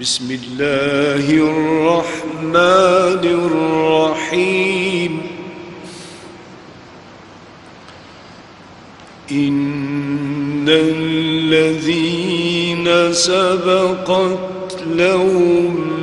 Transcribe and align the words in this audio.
بسم 0.00 0.30
الله 0.30 1.30
الرحمن 1.30 3.24
الرحيم. 3.50 5.12
إن 9.32 10.68
الذين 10.68 12.06
سبقت 13.12 14.82
لهم 14.86 15.95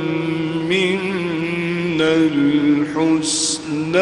الحسنى 2.16 3.98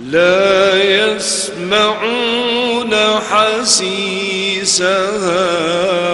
لا 0.07 0.83
يسمعون 1.15 2.95
حسيسها 3.29 4.99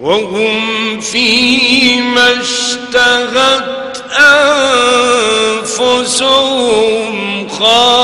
وهم 0.00 1.00
فيما 1.00 2.40
اشتهت 2.40 4.02
أنفسهم 5.60 7.48
خالدون 7.48 7.99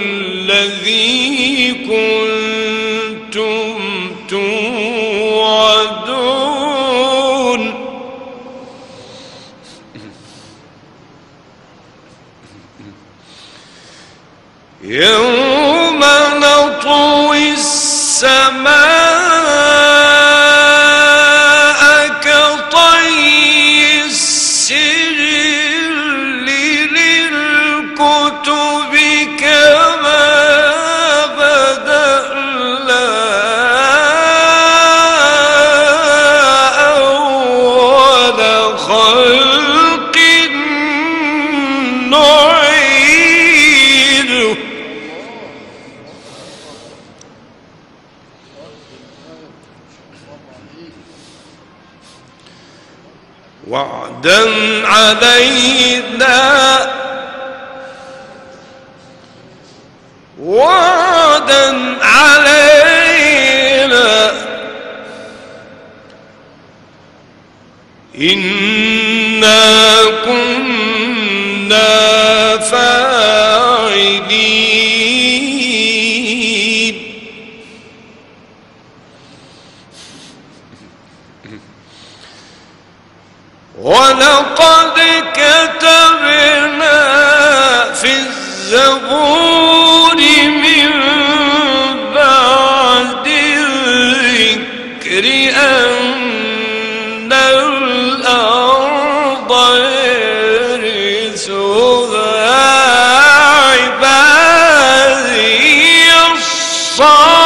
الذي 0.00 1.72
كنتم 1.88 3.74
توعدون 4.28 4.57
ما 18.58 19.07
وعدا 53.68 54.50
علينا. 54.86 56.38
وعدا 60.40 61.96
علينا. 62.02 62.48
إنا 68.20 69.68
ولقد 83.88 84.92
كتبنا 85.34 86.98
في 87.94 88.12
الزبور 88.12 90.16
من 90.62 90.90
بعد 92.14 93.26
الذكر 93.56 95.24
أن 95.56 97.32
الأرض 98.12 99.52
يرثها 100.78 101.58
عبادي 105.08 106.12
الصالحون 106.36 107.37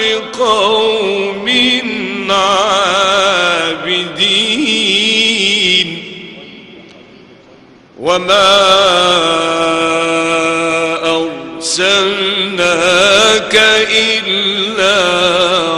لقوم 0.00 1.48
عابدين. 2.30 2.84
وما 8.00 8.54
أرسلناك 11.60 12.74
إلا 13.90 14.98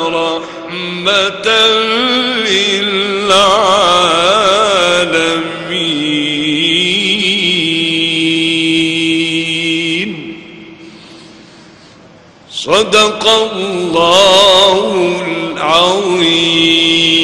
رحمة 0.08 1.48
للعالمين. 2.46 3.36
صدق 12.66 13.22
الله 13.28 14.80
العظيم. 15.26 17.15